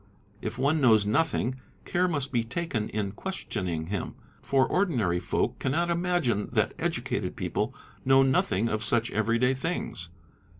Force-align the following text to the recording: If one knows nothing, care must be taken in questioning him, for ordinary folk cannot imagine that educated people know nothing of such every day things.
If 0.41 0.57
one 0.57 0.81
knows 0.81 1.05
nothing, 1.05 1.57
care 1.85 2.07
must 2.07 2.31
be 2.31 2.43
taken 2.43 2.89
in 2.89 3.11
questioning 3.11 3.85
him, 3.85 4.15
for 4.41 4.65
ordinary 4.67 5.19
folk 5.19 5.59
cannot 5.59 5.91
imagine 5.91 6.49
that 6.53 6.73
educated 6.79 7.35
people 7.35 7.75
know 8.03 8.23
nothing 8.23 8.67
of 8.67 8.83
such 8.83 9.11
every 9.11 9.37
day 9.37 9.53
things. 9.53 10.09